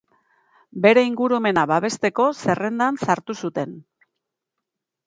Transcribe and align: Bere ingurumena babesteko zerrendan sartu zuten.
Bere 0.85 1.03
ingurumena 1.09 1.65
babesteko 1.73 2.27
zerrendan 2.47 3.01
sartu 3.05 3.39
zuten. 3.45 3.79